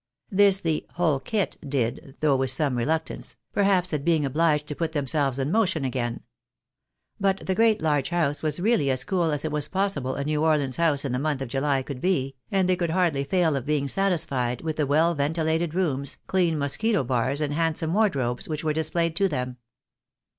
This 0.31 0.59
the" 0.59 0.87
whole 0.95 1.19
kit" 1.19 1.57
did, 1.61 2.15
though 2.21 2.35
with 2.35 2.49
some 2.49 2.75
reluctance, 2.75 3.35
perhaps 3.53 3.93
at 3.93 4.03
being 4.03 4.23
obhged 4.23 4.65
to 4.65 4.75
put 4.75 4.93
themselves 4.93 5.37
in 5.37 5.51
motion 5.51 5.85
again. 5.85 6.21
But 7.19 7.45
the 7.45 7.53
great 7.53 7.83
large 7.83 8.09
house 8.09 8.41
was 8.41 8.59
really 8.59 8.89
as 8.89 9.03
cool 9.03 9.29
as 9.31 9.45
it 9.45 9.51
was 9.51 9.67
possible 9.67 10.15
a 10.15 10.23
New 10.23 10.43
Orleans 10.43 10.77
house 10.77 11.05
in 11.05 11.11
the 11.11 11.19
month 11.19 11.39
of 11.43 11.49
July 11.49 11.83
could 11.83 12.01
be, 12.01 12.35
and 12.49 12.67
they 12.67 12.75
could 12.75 12.89
hardly 12.89 13.23
fail 13.25 13.55
of 13.55 13.67
being 13.67 13.87
satisfied 13.87 14.61
with 14.61 14.77
the 14.77 14.87
well 14.87 15.13
ventilated 15.13 15.75
rooms, 15.75 16.17
clean 16.25 16.57
mosquito 16.57 17.03
bars 17.03 17.39
and 17.39 17.53
handsome 17.53 17.93
wardrobes, 17.93 18.49
which 18.49 18.63
were 18.63 18.73
displayed 18.73 19.15
to 19.17 19.27
them. 19.27 19.57